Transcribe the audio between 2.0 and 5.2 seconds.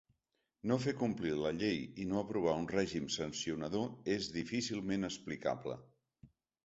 i no aprovar un règim sancionador és difícilment